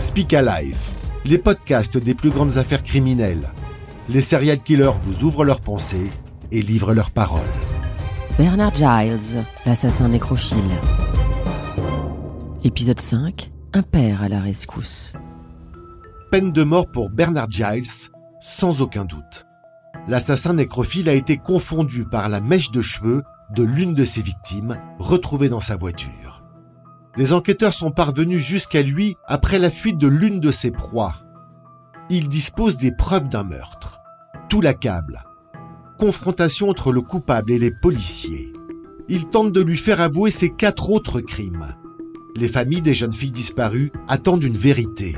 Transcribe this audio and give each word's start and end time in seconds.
Speak 0.00 0.32
Alive, 0.32 0.78
les 1.26 1.36
podcasts 1.36 1.98
des 1.98 2.14
plus 2.14 2.30
grandes 2.30 2.56
affaires 2.56 2.82
criminelles. 2.82 3.50
Les 4.08 4.22
serial 4.22 4.58
killers 4.58 4.98
vous 5.02 5.24
ouvrent 5.24 5.44
leurs 5.44 5.60
pensées 5.60 6.08
et 6.50 6.62
livrent 6.62 6.94
leurs 6.94 7.10
paroles. 7.10 7.42
Bernard 8.38 8.74
Giles, 8.74 9.44
l'assassin 9.66 10.08
nécrophile. 10.08 10.56
Épisode 12.64 12.98
5. 12.98 13.52
Un 13.74 13.82
père 13.82 14.22
à 14.22 14.30
la 14.30 14.40
rescousse. 14.40 15.12
Peine 16.30 16.50
de 16.50 16.62
mort 16.62 16.90
pour 16.90 17.10
Bernard 17.10 17.50
Giles, 17.50 18.08
sans 18.40 18.80
aucun 18.80 19.04
doute. 19.04 19.44
L'assassin 20.08 20.54
nécrophile 20.54 21.10
a 21.10 21.14
été 21.14 21.36
confondu 21.36 22.06
par 22.06 22.30
la 22.30 22.40
mèche 22.40 22.70
de 22.70 22.80
cheveux 22.80 23.22
de 23.54 23.64
l'une 23.64 23.94
de 23.94 24.06
ses 24.06 24.22
victimes, 24.22 24.78
retrouvée 24.98 25.50
dans 25.50 25.60
sa 25.60 25.76
voiture. 25.76 26.39
Les 27.16 27.32
enquêteurs 27.32 27.74
sont 27.74 27.90
parvenus 27.90 28.40
jusqu'à 28.40 28.82
lui 28.82 29.16
après 29.26 29.58
la 29.58 29.70
fuite 29.70 29.98
de 29.98 30.06
l'une 30.06 30.38
de 30.40 30.50
ses 30.50 30.70
proies. 30.70 31.14
Il 32.08 32.28
dispose 32.28 32.76
des 32.76 32.92
preuves 32.92 33.28
d'un 33.28 33.42
meurtre. 33.42 34.00
Tout 34.48 34.60
l'accable. 34.60 35.22
Confrontation 35.98 36.68
entre 36.68 36.92
le 36.92 37.00
coupable 37.02 37.52
et 37.52 37.58
les 37.58 37.72
policiers. 37.72 38.52
Il 39.08 39.26
tente 39.26 39.52
de 39.52 39.60
lui 39.60 39.76
faire 39.76 40.00
avouer 40.00 40.30
ses 40.30 40.50
quatre 40.50 40.90
autres 40.90 41.20
crimes. 41.20 41.74
Les 42.36 42.48
familles 42.48 42.82
des 42.82 42.94
jeunes 42.94 43.12
filles 43.12 43.32
disparues 43.32 43.90
attendent 44.08 44.44
une 44.44 44.56
vérité. 44.56 45.16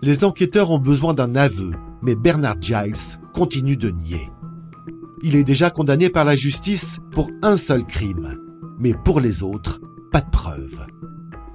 Les 0.00 0.24
enquêteurs 0.24 0.70
ont 0.70 0.78
besoin 0.78 1.12
d'un 1.12 1.36
aveu, 1.36 1.72
mais 2.02 2.14
Bernard 2.14 2.60
Giles 2.60 3.18
continue 3.34 3.76
de 3.76 3.90
nier. 3.90 4.30
Il 5.22 5.36
est 5.36 5.44
déjà 5.44 5.70
condamné 5.70 6.08
par 6.08 6.24
la 6.24 6.36
justice 6.36 6.98
pour 7.10 7.30
un 7.42 7.56
seul 7.56 7.84
crime, 7.84 8.38
mais 8.78 8.94
pour 8.94 9.20
les 9.20 9.42
autres, 9.42 9.80
pas 10.10 10.20
de 10.20 10.30
preuves. 10.30 10.67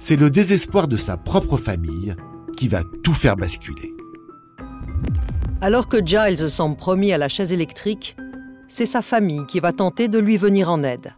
C'est 0.06 0.16
le 0.16 0.28
désespoir 0.28 0.86
de 0.86 0.96
sa 0.96 1.16
propre 1.16 1.56
famille 1.56 2.14
qui 2.58 2.68
va 2.68 2.82
tout 3.02 3.14
faire 3.14 3.36
basculer. 3.36 3.94
Alors 5.62 5.88
que 5.88 6.04
Giles 6.04 6.50
semble 6.50 6.76
promis 6.76 7.10
à 7.14 7.16
la 7.16 7.30
chaise 7.30 7.54
électrique, 7.54 8.14
c'est 8.68 8.84
sa 8.84 9.00
famille 9.00 9.46
qui 9.46 9.60
va 9.60 9.72
tenter 9.72 10.08
de 10.08 10.18
lui 10.18 10.36
venir 10.36 10.70
en 10.70 10.82
aide. 10.82 11.14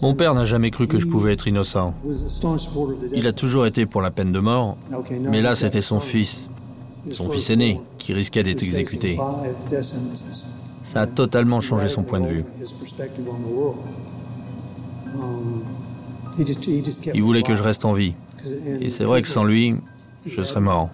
Mon 0.00 0.14
père 0.14 0.32
n'a 0.32 0.44
jamais 0.44 0.70
cru 0.70 0.86
que 0.86 0.98
je 0.98 1.06
pouvais 1.06 1.34
être 1.34 1.46
innocent. 1.46 1.94
Il 3.12 3.26
a 3.26 3.34
toujours 3.34 3.66
été 3.66 3.84
pour 3.84 4.00
la 4.00 4.10
peine 4.10 4.32
de 4.32 4.40
mort, 4.40 4.78
mais 5.20 5.42
là 5.42 5.56
c'était 5.56 5.82
son 5.82 6.00
fils, 6.00 6.48
son 7.10 7.28
fils 7.28 7.50
aîné, 7.50 7.78
qui 7.98 8.14
risquait 8.14 8.42
d'être 8.42 8.62
exécuté. 8.62 9.18
Ça 10.84 11.02
a 11.02 11.06
totalement 11.06 11.60
changé 11.60 11.90
son 11.90 12.04
point 12.04 12.20
de 12.20 12.26
vue. 12.26 12.44
Il 16.38 17.22
voulait 17.22 17.42
que 17.42 17.54
je 17.54 17.62
reste 17.62 17.84
en 17.84 17.92
vie. 17.92 18.14
Et 18.80 18.90
c'est 18.90 19.04
vrai 19.04 19.22
que 19.22 19.28
sans 19.28 19.44
lui, 19.44 19.76
je 20.26 20.42
serais 20.42 20.60
mort. 20.60 20.90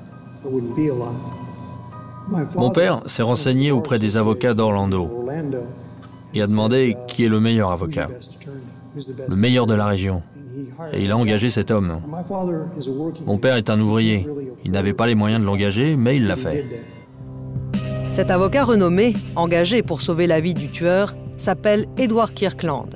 Mon 2.57 2.71
père 2.71 3.03
s'est 3.07 3.23
renseigné 3.23 3.71
auprès 3.71 3.99
des 3.99 4.17
avocats 4.17 4.55
d'Orlando 4.55 5.27
et 6.35 6.43
a 6.43 6.47
demandé 6.47 6.97
qui 7.09 7.25
est 7.25 7.29
le 7.29 7.41
meilleur 7.41 7.71
avocat, 7.71 8.09
le 9.29 9.37
meilleur 9.37 9.67
de 9.67 9.75
la 9.75 9.87
région. 9.87 10.23
Et 10.93 11.03
il 11.03 11.13
a 11.13 11.17
engagé 11.17 11.51
cet 11.51 11.71
homme. 11.71 12.01
Mon 13.27 13.39
père 13.39 13.57
est 13.57 13.71
un 13.71 13.81
ouvrier. 13.81 14.27
Il 14.65 14.73
n'avait 14.73 14.95
pas 14.95 15.07
les 15.07 15.15
moyens 15.15 15.43
de 15.43 15.47
l'engager, 15.47 15.97
mais 15.97 16.17
il 16.17 16.27
l'a 16.27 16.37
fait. 16.37 16.65
Cet 18.11 18.31
avocat 18.31 18.65
renommé, 18.65 19.15
engagé 19.37 19.83
pour 19.83 20.01
sauver 20.01 20.27
la 20.27 20.41
vie 20.41 20.55
du 20.55 20.69
tueur, 20.69 21.15
s'appelle 21.37 21.87
Edward 21.99 22.33
Kirkland. 22.33 22.95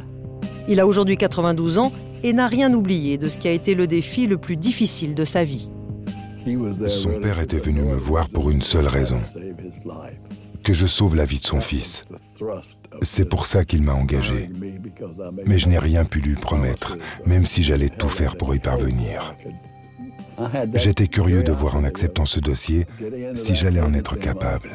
Il 0.68 0.80
a 0.80 0.86
aujourd'hui 0.86 1.16
92 1.16 1.78
ans 1.78 1.92
et 2.22 2.32
n'a 2.32 2.48
rien 2.48 2.72
oublié 2.74 3.18
de 3.18 3.28
ce 3.28 3.38
qui 3.38 3.48
a 3.48 3.52
été 3.52 3.74
le 3.74 3.86
défi 3.86 4.26
le 4.26 4.38
plus 4.38 4.56
difficile 4.56 5.14
de 5.14 5.24
sa 5.24 5.44
vie. 5.44 5.68
Son 6.88 7.20
père 7.20 7.40
était 7.40 7.58
venu 7.58 7.82
me 7.82 7.94
voir 7.94 8.28
pour 8.28 8.50
une 8.50 8.62
seule 8.62 8.86
raison, 8.86 9.20
que 10.62 10.72
je 10.72 10.86
sauve 10.86 11.16
la 11.16 11.24
vie 11.24 11.38
de 11.38 11.44
son 11.44 11.60
fils. 11.60 12.04
C'est 13.02 13.28
pour 13.28 13.46
ça 13.46 13.64
qu'il 13.64 13.82
m'a 13.82 13.94
engagé. 13.94 14.48
Mais 15.46 15.58
je 15.58 15.68
n'ai 15.68 15.78
rien 15.78 16.04
pu 16.04 16.20
lui 16.20 16.34
promettre, 16.34 16.96
même 17.26 17.44
si 17.44 17.62
j'allais 17.62 17.90
tout 17.90 18.08
faire 18.08 18.36
pour 18.36 18.54
y 18.54 18.58
parvenir. 18.58 19.34
J'étais 20.74 21.08
curieux 21.08 21.42
de 21.42 21.52
voir 21.52 21.76
en 21.76 21.84
acceptant 21.84 22.24
ce 22.24 22.40
dossier 22.40 22.86
si 23.34 23.54
j'allais 23.54 23.80
en 23.80 23.92
être 23.94 24.16
capable. 24.16 24.70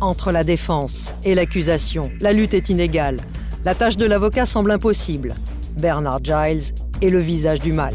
Entre 0.00 0.32
la 0.32 0.44
défense 0.44 1.14
et 1.24 1.34
l'accusation, 1.34 2.10
la 2.20 2.32
lutte 2.32 2.54
est 2.54 2.70
inégale. 2.70 3.20
La 3.62 3.74
tâche 3.74 3.98
de 3.98 4.06
l'avocat 4.06 4.46
semble 4.46 4.70
impossible. 4.70 5.34
Bernard 5.76 6.24
Giles 6.24 6.72
est 7.02 7.10
le 7.10 7.18
visage 7.18 7.60
du 7.60 7.74
mal. 7.74 7.92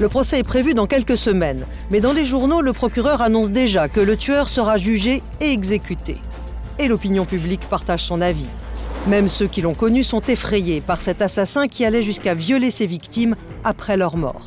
Le 0.00 0.08
procès 0.08 0.40
est 0.40 0.44
prévu 0.44 0.74
dans 0.74 0.88
quelques 0.88 1.16
semaines, 1.16 1.64
mais 1.92 2.00
dans 2.00 2.12
les 2.12 2.24
journaux, 2.24 2.60
le 2.60 2.72
procureur 2.72 3.22
annonce 3.22 3.52
déjà 3.52 3.88
que 3.88 4.00
le 4.00 4.16
tueur 4.16 4.48
sera 4.48 4.76
jugé 4.76 5.22
et 5.40 5.52
exécuté. 5.52 6.16
Et 6.80 6.88
l'opinion 6.88 7.26
publique 7.26 7.60
partage 7.68 8.02
son 8.02 8.20
avis. 8.20 8.48
Même 9.06 9.28
ceux 9.28 9.46
qui 9.46 9.62
l'ont 9.62 9.74
connu 9.74 10.02
sont 10.02 10.22
effrayés 10.22 10.80
par 10.80 11.00
cet 11.00 11.22
assassin 11.22 11.68
qui 11.68 11.84
allait 11.84 12.02
jusqu'à 12.02 12.34
violer 12.34 12.72
ses 12.72 12.86
victimes 12.86 13.36
après 13.62 13.96
leur 13.96 14.16
mort. 14.16 14.46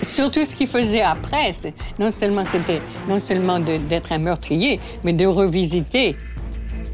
Surtout 0.00 0.44
ce 0.44 0.54
qu'il 0.54 0.68
faisait 0.68 1.02
après, 1.02 1.52
non 1.98 2.12
seulement 2.12 2.44
c'était 2.52 2.80
non 3.08 3.18
seulement 3.18 3.58
d'être 3.58 4.12
un 4.12 4.18
meurtrier, 4.18 4.78
mais 5.02 5.12
de 5.12 5.26
revisiter 5.26 6.16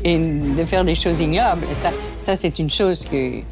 et 0.04 0.18
de 0.18 0.64
faire 0.64 0.84
des 0.84 0.94
choses 0.94 1.20
ignobles. 1.20 1.66
ça, 1.82 1.90
ça 2.16 2.36
c'est 2.36 2.58
une 2.58 2.70
chose 2.70 3.04
que 3.04 3.42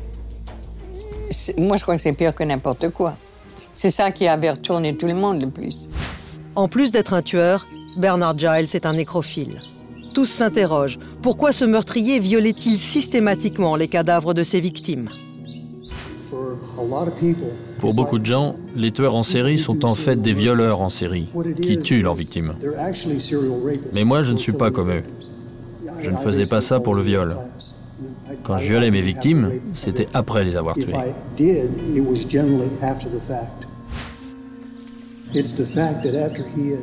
moi 1.58 1.76
je 1.76 1.82
crois 1.82 1.96
que 1.96 2.02
c'est 2.02 2.12
pire 2.12 2.34
que 2.34 2.44
n'importe 2.44 2.90
quoi. 2.90 3.16
C'est 3.74 3.90
ça 3.90 4.10
qui 4.10 4.26
avait 4.26 4.50
retourné 4.50 4.96
tout 4.96 5.06
le 5.06 5.14
monde 5.14 5.40
le 5.40 5.50
plus. 5.50 5.88
En 6.56 6.66
plus 6.66 6.90
d'être 6.90 7.14
un 7.14 7.22
tueur, 7.22 7.68
Bernard 7.96 8.36
Giles 8.38 8.74
est 8.74 8.86
un 8.86 8.94
nécrophile. 8.94 9.60
Tous 10.14 10.24
s'interrogent. 10.24 10.98
Pourquoi 11.22 11.52
ce 11.52 11.64
meurtrier 11.64 12.18
violait-il 12.18 12.78
systématiquement 12.78 13.76
les 13.76 13.86
cadavres 13.86 14.34
de 14.34 14.42
ses 14.42 14.58
victimes? 14.58 15.10
Pour 17.78 17.94
beaucoup 17.94 18.18
de 18.18 18.26
gens, 18.26 18.56
les 18.74 18.90
tueurs 18.90 19.14
en 19.14 19.22
série 19.22 19.58
sont 19.58 19.84
en 19.84 19.94
fait 19.94 20.20
des 20.20 20.32
violeurs 20.32 20.80
en 20.80 20.88
série 20.88 21.28
qui 21.62 21.80
tuent 21.80 22.02
leurs 22.02 22.14
victimes. 22.14 22.54
Mais 23.94 24.04
moi, 24.04 24.22
je 24.22 24.32
ne 24.32 24.38
suis 24.38 24.52
pas 24.52 24.70
comme 24.70 24.90
eux. 24.90 25.04
Je 26.00 26.10
ne 26.10 26.16
faisais 26.16 26.46
pas 26.46 26.60
ça 26.60 26.80
pour 26.80 26.94
le 26.94 27.02
viol. 27.02 27.36
Quand 28.42 28.58
je 28.58 28.64
violais 28.64 28.90
mes 28.90 29.00
victimes, 29.00 29.60
c'était 29.72 30.08
après 30.14 30.44
les 30.44 30.56
avoir 30.56 30.74
tuées. 30.74 30.94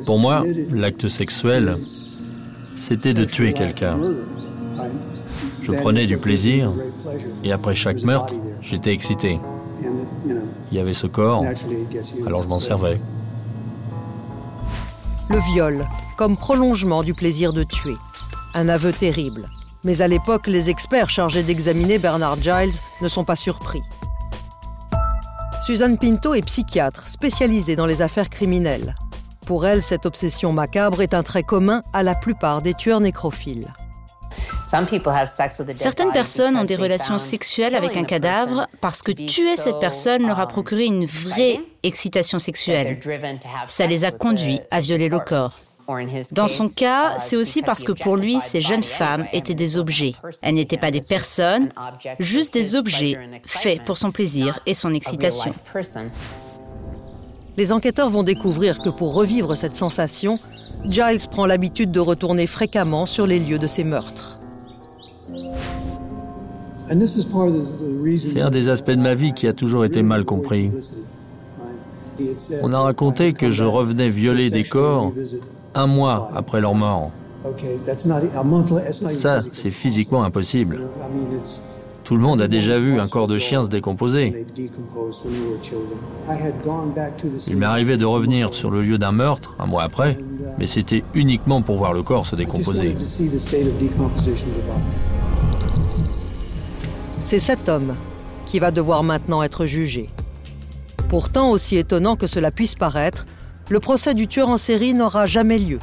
Pour 0.04 0.18
moi, 0.18 0.44
l'acte 0.72 1.08
sexuel, 1.08 1.76
c'était 2.74 3.14
de 3.14 3.24
tuer 3.24 3.52
quelqu'un. 3.52 3.98
Je 5.62 5.72
prenais 5.72 6.06
du 6.06 6.18
plaisir 6.18 6.72
et 7.42 7.52
après 7.52 7.74
chaque 7.74 8.02
meurtre, 8.02 8.34
j'étais 8.60 8.92
excité. 8.92 9.40
Il 10.70 10.76
y 10.76 10.80
avait 10.80 10.92
ce 10.92 11.06
corps, 11.06 11.44
alors 12.26 12.42
je 12.42 12.48
m'en 12.48 12.60
servais. 12.60 13.00
Le 15.28 15.38
viol, 15.52 15.86
comme 16.16 16.36
prolongement 16.36 17.02
du 17.02 17.14
plaisir 17.14 17.52
de 17.52 17.64
tuer. 17.64 17.96
Un 18.58 18.70
aveu 18.70 18.90
terrible. 18.90 19.50
Mais 19.84 20.00
à 20.00 20.08
l'époque, 20.08 20.46
les 20.46 20.70
experts 20.70 21.10
chargés 21.10 21.42
d'examiner 21.42 21.98
Bernard 21.98 22.42
Giles 22.42 22.72
ne 23.02 23.06
sont 23.06 23.22
pas 23.22 23.36
surpris. 23.36 23.82
Suzanne 25.66 25.98
Pinto 25.98 26.32
est 26.32 26.40
psychiatre 26.40 27.06
spécialisée 27.06 27.76
dans 27.76 27.84
les 27.84 28.00
affaires 28.00 28.30
criminelles. 28.30 28.94
Pour 29.46 29.66
elle, 29.66 29.82
cette 29.82 30.06
obsession 30.06 30.54
macabre 30.54 31.02
est 31.02 31.12
un 31.12 31.22
trait 31.22 31.42
commun 31.42 31.82
à 31.92 32.02
la 32.02 32.14
plupart 32.14 32.62
des 32.62 32.72
tueurs 32.72 33.00
nécrophiles. 33.00 33.68
Certaines 34.64 36.12
personnes 36.12 36.56
ont 36.56 36.64
des 36.64 36.76
relations 36.76 37.18
sexuelles 37.18 37.74
avec 37.74 37.98
un 37.98 38.04
cadavre 38.04 38.68
parce 38.80 39.02
que 39.02 39.12
tuer 39.12 39.58
cette 39.58 39.80
personne 39.80 40.26
leur 40.26 40.40
a 40.40 40.48
procuré 40.48 40.86
une 40.86 41.04
vraie 41.04 41.60
excitation 41.82 42.38
sexuelle. 42.38 42.98
Ça 43.66 43.86
les 43.86 44.04
a 44.04 44.12
conduits 44.12 44.60
à 44.70 44.80
violer 44.80 45.10
le 45.10 45.18
corps. 45.18 45.52
Dans 46.32 46.48
son 46.48 46.68
cas, 46.68 47.18
c'est 47.18 47.36
aussi 47.36 47.62
parce 47.62 47.84
que 47.84 47.92
pour 47.92 48.16
lui, 48.16 48.40
ces 48.40 48.60
jeunes 48.60 48.82
femmes 48.82 49.26
étaient 49.32 49.54
des 49.54 49.76
objets. 49.76 50.14
Elles 50.42 50.54
n'étaient 50.54 50.76
pas 50.76 50.90
des 50.90 51.00
personnes, 51.00 51.70
juste 52.18 52.54
des 52.54 52.74
objets 52.74 53.16
faits 53.44 53.84
pour 53.84 53.96
son 53.96 54.10
plaisir 54.10 54.58
et 54.66 54.74
son 54.74 54.92
excitation. 54.94 55.54
Les 57.56 57.72
enquêteurs 57.72 58.10
vont 58.10 58.22
découvrir 58.22 58.80
que 58.80 58.90
pour 58.90 59.14
revivre 59.14 59.56
cette 59.56 59.76
sensation, 59.76 60.38
Giles 60.84 61.28
prend 61.30 61.46
l'habitude 61.46 61.90
de 61.90 62.00
retourner 62.00 62.46
fréquemment 62.46 63.06
sur 63.06 63.26
les 63.26 63.38
lieux 63.38 63.58
de 63.58 63.66
ses 63.66 63.84
meurtres. 63.84 64.40
C'est 68.18 68.40
un 68.40 68.50
des 68.50 68.68
aspects 68.68 68.90
de 68.90 69.00
ma 69.00 69.14
vie 69.14 69.32
qui 69.32 69.46
a 69.46 69.52
toujours 69.52 69.84
été 69.84 70.02
mal 70.02 70.24
compris. 70.24 70.70
On 72.62 72.72
a 72.72 72.78
raconté 72.78 73.32
que 73.32 73.50
je 73.50 73.64
revenais 73.64 74.08
violer 74.08 74.50
des 74.50 74.64
corps 74.64 75.12
un 75.76 75.86
mois 75.86 76.30
après 76.34 76.60
leur 76.60 76.74
mort. 76.74 77.12
Ça, 79.12 79.38
c'est 79.52 79.70
physiquement 79.70 80.24
impossible. 80.24 80.80
Tout 82.02 82.14
le 82.14 82.22
monde 82.22 82.40
a 82.40 82.48
déjà 82.48 82.78
vu 82.78 83.00
un 83.00 83.06
corps 83.08 83.26
de 83.26 83.36
chien 83.36 83.64
se 83.64 83.68
décomposer. 83.68 84.46
Il 87.48 87.56
m'est 87.56 87.66
arrivé 87.66 87.96
de 87.96 88.04
revenir 88.04 88.54
sur 88.54 88.70
le 88.70 88.82
lieu 88.82 88.96
d'un 88.96 89.12
meurtre 89.12 89.54
un 89.58 89.66
mois 89.66 89.82
après, 89.82 90.16
mais 90.58 90.66
c'était 90.66 91.02
uniquement 91.14 91.62
pour 91.62 91.76
voir 91.76 91.92
le 91.92 92.02
corps 92.02 92.26
se 92.26 92.36
décomposer. 92.36 92.96
C'est 97.20 97.38
cet 97.40 97.68
homme 97.68 97.94
qui 98.44 98.60
va 98.60 98.70
devoir 98.70 99.02
maintenant 99.02 99.42
être 99.42 99.66
jugé. 99.66 100.08
Pourtant, 101.08 101.50
aussi 101.50 101.76
étonnant 101.76 102.14
que 102.16 102.28
cela 102.28 102.50
puisse 102.52 102.76
paraître, 102.76 103.26
le 103.68 103.80
procès 103.80 104.14
du 104.14 104.26
tueur 104.28 104.48
en 104.48 104.56
série 104.56 104.94
n'aura 104.94 105.26
jamais 105.26 105.58
lieu. 105.58 105.78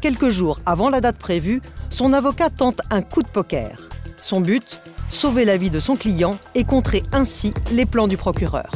Quelques 0.00 0.28
jours 0.28 0.60
avant 0.66 0.90
la 0.90 1.00
date 1.00 1.16
prévue, 1.16 1.60
son 1.88 2.12
avocat 2.12 2.50
tente 2.50 2.80
un 2.90 3.02
coup 3.02 3.22
de 3.22 3.28
poker. 3.28 3.88
Son 4.20 4.40
but 4.40 4.80
sauver 5.08 5.44
la 5.44 5.56
vie 5.56 5.70
de 5.70 5.80
son 5.80 5.96
client 5.96 6.38
et 6.54 6.64
contrer 6.64 7.02
ainsi 7.12 7.52
les 7.72 7.86
plans 7.86 8.08
du 8.08 8.16
procureur. 8.16 8.70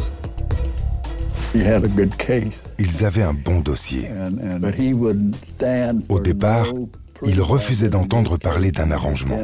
Ils 1.55 3.05
avaient 3.05 3.23
un 3.23 3.35
bon 3.35 3.61
dossier. 3.61 4.09
Au 6.09 6.21
départ, 6.21 6.67
il 7.27 7.41
refusait 7.41 7.89
d'entendre 7.89 8.37
parler 8.37 8.71
d'un 8.71 8.91
arrangement. 8.91 9.39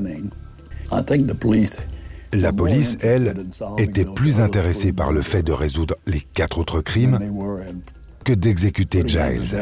La 2.33 2.53
police, 2.53 2.99
elle, 3.01 3.35
était 3.79 4.05
plus 4.05 4.41
intéressée 4.41 4.93
par 4.93 5.13
le 5.13 5.23
fait 5.23 5.43
de 5.43 5.53
résoudre 5.53 5.97
les 6.07 6.21
quatre 6.21 6.59
autres 6.59 6.81
crimes 6.81 7.19
que 8.25 8.33
d'exécuter 8.33 9.03
Giles. 9.07 9.55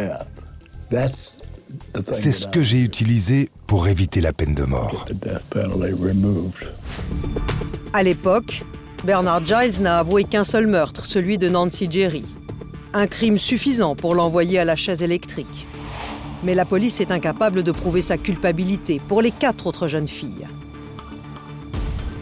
C'est 2.12 2.32
ce 2.32 2.46
que 2.46 2.62
j'ai 2.62 2.82
utilisé 2.82 3.50
pour 3.66 3.88
éviter 3.88 4.20
la 4.20 4.32
peine 4.32 4.54
de 4.54 4.62
mort. 4.62 5.04
À 7.92 8.02
l'époque, 8.02 8.64
Bernard 9.04 9.44
Giles 9.44 9.82
n'a 9.82 9.98
avoué 9.98 10.24
qu'un 10.24 10.44
seul 10.44 10.66
meurtre, 10.66 11.06
celui 11.06 11.38
de 11.38 11.48
Nancy 11.48 11.88
Jerry. 11.90 12.22
Un 12.94 13.06
crime 13.06 13.38
suffisant 13.38 13.96
pour 13.96 14.14
l'envoyer 14.14 14.58
à 14.58 14.64
la 14.64 14.76
chaise 14.76 15.02
électrique. 15.02 15.66
Mais 16.44 16.54
la 16.54 16.64
police 16.64 17.00
est 17.00 17.10
incapable 17.10 17.62
de 17.62 17.72
prouver 17.72 18.00
sa 18.00 18.18
culpabilité 18.18 19.00
pour 19.08 19.22
les 19.22 19.30
quatre 19.30 19.66
autres 19.66 19.88
jeunes 19.88 20.08
filles. 20.08 20.46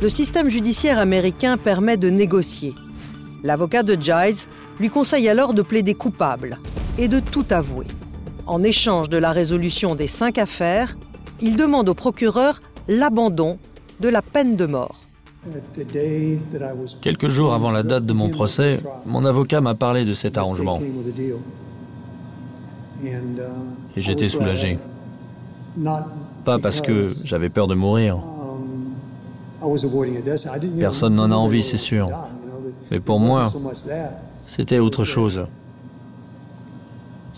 Le 0.01 0.09
système 0.09 0.49
judiciaire 0.49 0.99
américain 0.99 1.59
permet 1.59 1.97
de 1.97 2.09
négocier. 2.09 2.75
L'avocat 3.43 3.83
de 3.83 4.01
Giles 4.01 4.47
lui 4.81 4.91
conseille 4.91 5.29
alors 5.29 5.55
de 5.55 5.63
plaider 5.63 5.95
coupable 5.95 6.59
et 6.99 7.07
de 7.07 7.21
tout 7.21 7.45
avouer. 7.51 7.87
En 8.47 8.63
échange 8.63 9.09
de 9.09 9.19
la 9.19 9.31
résolution 9.31 9.95
des 9.95 10.09
cinq 10.09 10.39
affaires, 10.39 10.97
il 11.41 11.57
demande 11.57 11.89
au 11.89 11.95
procureur 11.95 12.61
l'abandon 12.89 13.59
de 14.01 14.09
la 14.09 14.23
peine 14.23 14.57
de 14.57 14.67
mort. 14.67 15.03
Quelques 17.01 17.29
jours 17.29 17.55
avant 17.55 17.71
la 17.71 17.83
date 17.83 18.05
de 18.07 18.13
mon 18.13 18.29
procès, 18.29 18.79
mon 19.07 19.25
avocat 19.25 19.61
m'a 19.61 19.75
parlé 19.75 20.05
de 20.05 20.13
cet 20.13 20.37
arrangement. 20.37 20.81
Et 23.97 24.01
j'étais 24.01 24.29
soulagé. 24.29 24.79
Pas 26.45 26.59
parce 26.59 26.81
que 26.81 27.05
j'avais 27.25 27.49
peur 27.49 27.69
de 27.69 27.75
mourir. 27.75 28.19
Personne 30.79 31.15
n'en 31.15 31.31
a 31.31 31.35
envie, 31.35 31.63
c'est 31.63 31.77
sûr. 31.77 32.11
Mais 32.91 33.01
pour 33.01 33.21
moi, 33.21 33.53
c'était 34.47 34.79
autre 34.79 35.05
chose 35.05 35.47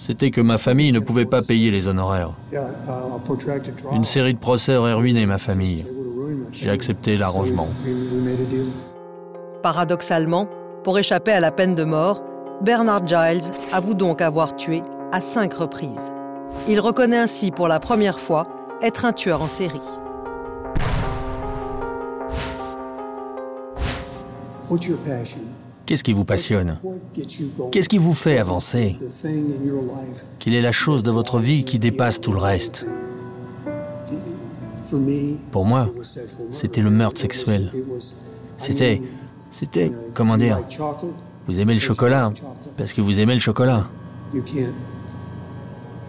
c'était 0.02 0.32
que 0.32 0.40
ma 0.40 0.58
famille 0.58 0.90
ne 0.90 0.98
pouvait 0.98 1.26
pas 1.26 1.42
payer 1.42 1.70
les 1.70 1.86
honoraires. 1.86 2.32
Une 3.92 4.04
série 4.04 4.34
de 4.34 4.38
procès 4.38 4.74
aurait 4.74 4.94
ruiné 4.94 5.26
ma 5.26 5.38
famille. 5.38 5.84
J'ai 6.50 6.70
accepté 6.70 7.16
l'arrangement. 7.16 7.68
Paradoxalement, 9.62 10.48
pour 10.82 10.98
échapper 10.98 11.30
à 11.30 11.38
la 11.38 11.52
peine 11.52 11.76
de 11.76 11.84
mort, 11.84 12.20
Bernard 12.62 13.06
Giles 13.06 13.52
avoue 13.72 13.94
donc 13.94 14.20
avoir 14.22 14.56
tué 14.56 14.82
à 15.12 15.20
cinq 15.20 15.54
reprises. 15.54 16.12
Il 16.66 16.80
reconnaît 16.80 17.18
ainsi 17.18 17.52
pour 17.52 17.68
la 17.68 17.78
première 17.78 18.18
fois 18.18 18.48
être 18.82 19.04
un 19.04 19.12
tueur 19.12 19.40
en 19.40 19.48
série. 19.48 19.80
Qu'est-ce 25.84 26.04
qui 26.04 26.12
vous 26.12 26.24
passionne? 26.24 26.78
Qu'est-ce 27.70 27.88
qui 27.88 27.98
vous 27.98 28.14
fait 28.14 28.38
avancer? 28.38 28.96
Quelle 30.38 30.54
est 30.54 30.62
la 30.62 30.72
chose 30.72 31.02
de 31.02 31.10
votre 31.10 31.38
vie 31.38 31.64
qui 31.64 31.78
dépasse 31.78 32.20
tout 32.20 32.32
le 32.32 32.38
reste? 32.38 32.86
Pour 35.50 35.64
moi, 35.64 35.88
c'était 36.50 36.80
le 36.80 36.90
meurtre 36.90 37.20
sexuel. 37.20 37.72
C'était, 38.56 39.02
c'était, 39.50 39.90
comment 40.14 40.36
dire, 40.36 40.60
vous 41.46 41.58
aimez 41.58 41.74
le 41.74 41.80
chocolat 41.80 42.32
parce 42.76 42.92
que 42.92 43.00
vous 43.00 43.18
aimez 43.20 43.34
le 43.34 43.40
chocolat. 43.40 43.86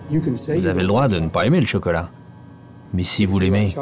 Vous 0.09 0.68
avez 0.68 0.81
le 0.81 0.88
droit 0.88 1.07
de 1.07 1.19
ne 1.19 1.30
pas 1.30 1.45
aimer 1.45 1.59
le 1.59 1.66
chocolat. 1.66 2.09
Mais 2.94 3.04
si 3.04 3.25
vous 3.25 3.39
l'aimez, 3.39 3.74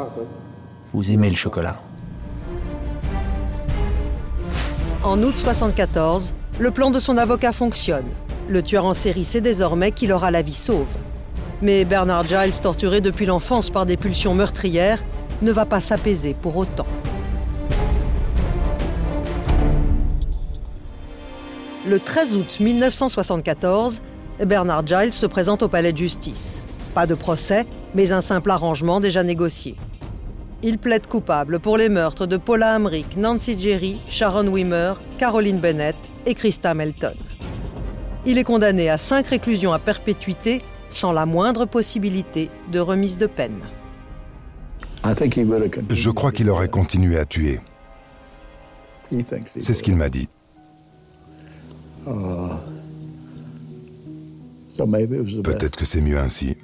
vous 0.92 1.10
aimez 1.10 1.28
le 1.28 1.36
chocolat. 1.36 1.80
En 5.04 5.20
août 5.24 5.36
74, 5.36 6.32
le 6.60 6.70
plan 6.70 6.92
de 6.92 7.00
son 7.00 7.16
avocat 7.16 7.50
fonctionne. 7.50 8.06
Le 8.48 8.62
tueur 8.62 8.84
en 8.84 8.94
série 8.94 9.24
sait 9.24 9.40
désormais 9.40 9.90
qu'il 9.90 10.12
aura 10.12 10.30
la 10.30 10.42
vie 10.42 10.54
sauve. 10.54 10.86
Mais 11.60 11.84
Bernard 11.84 12.22
Giles, 12.28 12.60
torturé 12.62 13.00
depuis 13.00 13.26
l'enfance 13.26 13.68
par 13.68 13.84
des 13.84 13.96
pulsions 13.96 14.32
meurtrières, 14.32 15.02
ne 15.42 15.50
va 15.50 15.64
pas 15.64 15.80
s'apaiser 15.80 16.34
pour 16.34 16.56
autant. 16.56 16.86
Le 21.84 21.98
13 21.98 22.36
août 22.36 22.60
1974, 22.60 24.02
Bernard 24.46 24.86
Giles 24.86 25.12
se 25.12 25.26
présente 25.26 25.64
au 25.64 25.68
palais 25.68 25.92
de 25.92 25.98
justice. 25.98 26.60
Pas 26.94 27.08
de 27.08 27.16
procès, 27.16 27.66
mais 27.96 28.12
un 28.12 28.20
simple 28.20 28.52
arrangement 28.52 29.00
déjà 29.00 29.24
négocié. 29.24 29.74
Il 30.64 30.78
plaide 30.78 31.08
coupable 31.08 31.58
pour 31.58 31.76
les 31.76 31.88
meurtres 31.88 32.26
de 32.26 32.36
Paula 32.36 32.76
Hamrick, 32.76 33.16
Nancy 33.16 33.58
Jerry, 33.58 34.00
Sharon 34.08 34.46
Wimmer, 34.46 34.94
Caroline 35.18 35.58
Bennett 35.58 35.96
et 36.24 36.34
Christa 36.34 36.72
Melton. 36.72 37.14
Il 38.26 38.38
est 38.38 38.44
condamné 38.44 38.88
à 38.88 38.96
cinq 38.96 39.26
réclusions 39.26 39.72
à 39.72 39.80
perpétuité 39.80 40.62
sans 40.88 41.12
la 41.12 41.26
moindre 41.26 41.66
possibilité 41.66 42.48
de 42.70 42.78
remise 42.78 43.18
de 43.18 43.26
peine. 43.26 43.58
Je 45.04 46.10
crois 46.10 46.30
qu'il 46.30 46.48
aurait 46.48 46.68
continué 46.68 47.18
à 47.18 47.24
tuer. 47.24 47.58
C'est 49.46 49.74
ce 49.74 49.82
qu'il 49.82 49.96
m'a 49.96 50.08
dit. 50.08 50.28
Peut-être 55.42 55.76
que 55.76 55.84
c'est 55.84 56.00
mieux 56.00 56.18
ainsi. 56.18 56.56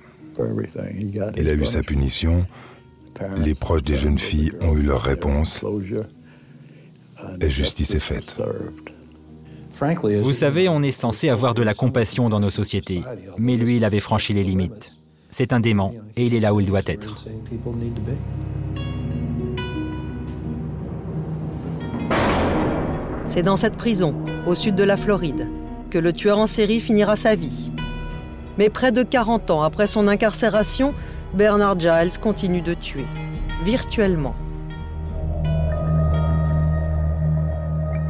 Il 1.37 1.49
a 1.49 1.53
eu 1.53 1.67
sa 1.67 1.81
punition, 1.81 2.47
les 3.37 3.55
proches 3.55 3.83
des 3.83 3.97
jeunes 3.97 4.19
filles 4.19 4.53
ont 4.61 4.77
eu 4.77 4.83
leur 4.83 5.03
réponse 5.03 5.65
et 7.41 7.51
justice 7.51 7.95
est 7.95 8.01
faite. 8.01 8.41
Vous 10.23 10.33
savez, 10.33 10.69
on 10.69 10.83
est 10.83 10.93
censé 10.93 11.29
avoir 11.29 11.55
de 11.55 11.63
la 11.63 11.75
compassion 11.75 12.29
dans 12.29 12.41
nos 12.41 12.51
sociétés, 12.51 13.03
mais 13.39 13.57
lui, 13.57 13.77
il 13.77 13.85
avait 13.85 14.01
franchi 14.01 14.33
les 14.33 14.43
limites. 14.43 14.97
C'est 15.31 15.53
un 15.53 15.61
dément 15.61 15.95
et 16.17 16.27
il 16.27 16.35
est 16.35 16.41
là 16.41 16.55
où 16.55 16.61
il 16.61 16.67
doit 16.67 16.83
être. 16.87 17.27
C'est 23.27 23.43
dans 23.43 23.57
cette 23.57 23.77
prison, 23.77 24.15
au 24.47 24.55
sud 24.55 24.75
de 24.75 24.85
la 24.85 24.97
Floride, 24.97 25.49
que 25.91 25.99
le 25.99 26.13
tueur 26.13 26.39
en 26.39 26.47
série 26.47 26.81
finira 26.81 27.15
sa 27.15 27.35
vie. 27.35 27.71
Mais 28.57 28.71
près 28.71 28.91
de 28.91 29.03
40 29.03 29.51
ans 29.51 29.63
après 29.63 29.87
son 29.87 30.09
incarcération, 30.09 30.95
Bernard 31.35 31.79
Giles 31.79 32.19
continue 32.19 32.63
de 32.63 32.73
tuer, 32.73 33.07
virtuellement. 33.63 34.35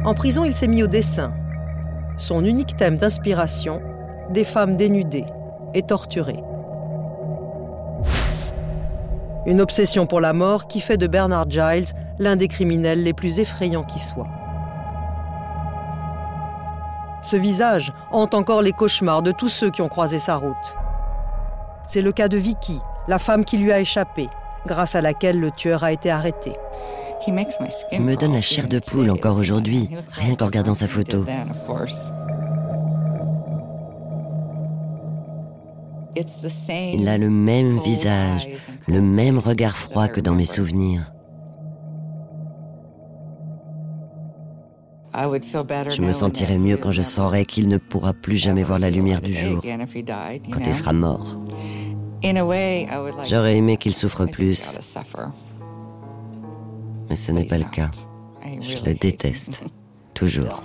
En 0.05 0.13
prison, 0.13 0.45
il 0.45 0.55
s'est 0.55 0.69
mis 0.69 0.83
au 0.83 0.87
dessin. 0.87 1.33
Son 2.15 2.45
unique 2.45 2.77
thème 2.77 2.95
d'inspiration, 2.95 3.81
des 4.29 4.45
femmes 4.45 4.77
dénudées 4.77 5.25
et 5.73 5.81
torturées. 5.81 6.41
Une 9.45 9.59
obsession 9.59 10.07
pour 10.07 10.21
la 10.21 10.31
mort 10.31 10.67
qui 10.67 10.79
fait 10.79 10.97
de 10.97 11.07
Bernard 11.07 11.49
Giles 11.49 11.93
l'un 12.19 12.37
des 12.37 12.47
criminels 12.47 13.03
les 13.03 13.13
plus 13.13 13.39
effrayants 13.39 13.83
qui 13.83 13.99
soient. 13.99 14.27
Ce 17.21 17.35
visage 17.35 17.91
hante 18.11 18.33
encore 18.33 18.61
les 18.61 18.71
cauchemars 18.71 19.23
de 19.23 19.33
tous 19.33 19.49
ceux 19.49 19.69
qui 19.69 19.81
ont 19.81 19.89
croisé 19.89 20.19
sa 20.19 20.37
route. 20.37 20.77
C'est 21.85 22.01
le 22.01 22.13
cas 22.13 22.29
de 22.29 22.37
Vicky, 22.37 22.79
la 23.09 23.17
femme 23.17 23.43
qui 23.43 23.57
lui 23.57 23.71
a 23.71 23.79
échappé, 23.79 24.27
grâce 24.67 24.93
à 24.95 25.01
laquelle 25.01 25.39
le 25.39 25.49
tueur 25.49 25.83
a 25.83 25.91
été 25.91 26.11
arrêté. 26.11 26.53
Il 27.27 27.33
me 28.01 28.15
donne 28.15 28.33
la 28.33 28.41
chair 28.41 28.69
de 28.69 28.79
poule 28.79 29.09
encore 29.09 29.35
aujourd'hui, 29.35 29.89
rien 30.11 30.35
qu'en 30.35 30.45
regardant 30.45 30.75
sa 30.75 30.87
photo. 30.87 31.25
Il 36.93 37.09
a 37.09 37.17
le 37.17 37.29
même 37.29 37.79
visage, 37.79 38.47
le 38.87 39.01
même 39.01 39.39
regard 39.39 39.75
froid 39.75 40.07
que 40.07 40.21
dans 40.21 40.35
mes 40.35 40.45
souvenirs. 40.45 41.11
Je 45.13 46.01
me 46.01 46.13
sentirai 46.13 46.59
mieux 46.59 46.77
quand 46.77 46.91
je 46.91 47.01
saurai 47.01 47.45
qu'il 47.45 47.67
ne 47.67 47.77
pourra 47.77 48.13
plus 48.13 48.37
jamais 48.37 48.63
voir 48.63 48.77
la 48.77 48.91
lumière 48.91 49.21
du 49.21 49.33
jour, 49.33 49.61
quand 50.51 50.59
il 50.65 50.75
sera 50.75 50.93
mort. 50.93 51.39
J'aurais 52.21 53.57
aimé 53.57 53.77
qu'il 53.77 53.95
souffre 53.95 54.25
plus, 54.25 54.77
mais 57.09 57.15
ce 57.15 57.31
n'est 57.31 57.45
pas 57.45 57.57
le 57.57 57.65
cas. 57.65 57.91
Je 58.61 58.77
le 58.83 58.93
déteste, 58.93 59.63
toujours. 60.13 60.63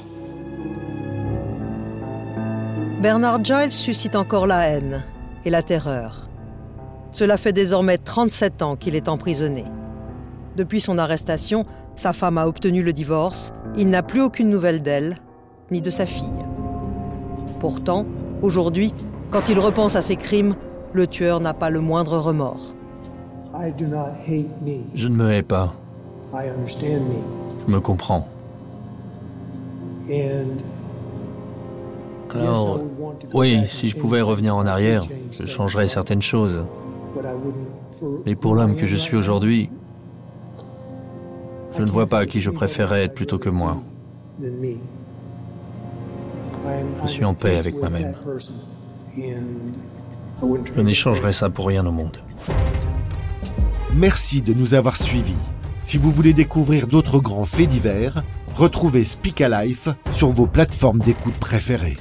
Bernard 3.00 3.44
Giles 3.44 3.72
suscite 3.72 4.16
encore 4.16 4.46
la 4.46 4.66
haine 4.68 5.04
et 5.44 5.50
la 5.50 5.62
terreur. 5.62 6.28
Cela 7.10 7.36
fait 7.36 7.52
désormais 7.52 7.98
37 7.98 8.62
ans 8.62 8.76
qu'il 8.76 8.96
est 8.96 9.08
emprisonné. 9.08 9.64
Depuis 10.56 10.80
son 10.80 10.98
arrestation, 10.98 11.64
sa 11.96 12.12
femme 12.12 12.38
a 12.38 12.46
obtenu 12.46 12.82
le 12.82 12.92
divorce, 12.92 13.52
il 13.76 13.88
n'a 13.88 14.02
plus 14.02 14.20
aucune 14.20 14.50
nouvelle 14.50 14.82
d'elle, 14.82 15.18
ni 15.70 15.80
de 15.80 15.90
sa 15.90 16.06
fille. 16.06 16.44
Pourtant, 17.60 18.06
aujourd'hui, 18.42 18.92
quand 19.30 19.48
il 19.48 19.58
repense 19.58 19.96
à 19.96 20.02
ses 20.02 20.16
crimes, 20.16 20.56
le 20.94 21.06
tueur 21.08 21.40
n'a 21.40 21.52
pas 21.52 21.70
le 21.70 21.80
moindre 21.80 22.18
remords. 22.18 22.72
Je 24.94 25.08
ne 25.08 25.14
me 25.14 25.32
hais 25.32 25.42
pas. 25.42 25.74
Je 26.32 27.72
me 27.72 27.80
comprends. 27.80 28.28
Alors, 32.34 32.80
oui, 33.32 33.62
si 33.68 33.88
je 33.88 33.96
pouvais 33.96 34.20
revenir 34.20 34.56
en 34.56 34.66
arrière, 34.66 35.04
je 35.30 35.46
changerais 35.46 35.88
certaines 35.88 36.22
choses. 36.22 36.64
Mais 38.26 38.34
pour 38.34 38.54
l'homme 38.54 38.76
que 38.76 38.86
je 38.86 38.96
suis 38.96 39.16
aujourd'hui, 39.16 39.70
je 41.76 41.82
ne 41.82 41.90
vois 41.90 42.06
pas 42.06 42.20
à 42.20 42.26
qui 42.26 42.40
je 42.40 42.50
préférerais 42.50 43.04
être 43.04 43.14
plutôt 43.14 43.38
que 43.38 43.50
moi. 43.50 43.76
Je 47.02 47.06
suis 47.06 47.24
en 47.24 47.34
paix 47.34 47.58
avec 47.58 47.76
moi-même. 47.76 48.14
Je 50.76 50.80
n'échangerai 50.80 51.32
ça 51.32 51.50
pour 51.50 51.66
rien 51.66 51.86
au 51.86 51.92
monde. 51.92 52.16
Merci 53.94 54.42
de 54.42 54.52
nous 54.52 54.74
avoir 54.74 54.96
suivis. 54.96 55.34
Si 55.84 55.98
vous 55.98 56.10
voulez 56.10 56.32
découvrir 56.32 56.86
d'autres 56.86 57.20
grands 57.20 57.44
faits 57.44 57.68
divers, 57.68 58.24
retrouvez 58.54 59.04
Speak 59.04 59.40
Life 59.40 59.88
sur 60.12 60.30
vos 60.30 60.46
plateformes 60.46 60.98
d'écoute 60.98 61.34
préférées. 61.34 61.96